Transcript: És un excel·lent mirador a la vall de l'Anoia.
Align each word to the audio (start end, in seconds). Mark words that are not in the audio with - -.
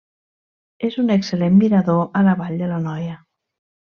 És 0.87 0.95
un 1.03 1.11
excel·lent 1.17 1.59
mirador 1.63 2.01
a 2.21 2.27
la 2.29 2.33
vall 2.43 2.57
de 2.63 2.71
l'Anoia. 2.73 3.19